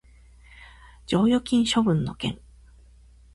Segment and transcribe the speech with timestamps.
[1.05, 2.39] 剰余金処分の件